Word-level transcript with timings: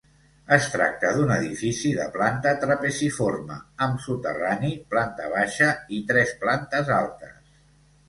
Es 0.55 0.69
tracta 0.75 1.11
d'un 1.17 1.33
edifici 1.35 1.91
de 1.97 2.07
planta 2.15 2.55
trapeziforme 2.65 3.59
amb 3.89 4.03
soterrani, 4.09 4.75
planta 4.97 5.33
baixa 5.39 5.73
i 6.01 6.05
tres 6.13 6.39
plantes 6.45 6.95
altes. 7.01 7.43